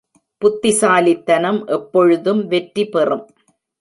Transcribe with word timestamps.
புத்திசாலித்தனம் 0.41 1.59
எப்பொழுதும் 1.67 2.41
வெற்றி 2.47 2.85
பெறும். 2.85 3.23